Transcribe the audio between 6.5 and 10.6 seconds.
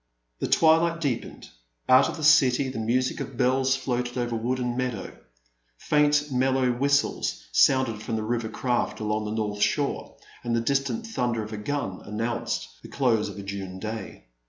whistles sounded from the river craft along the north shore, and the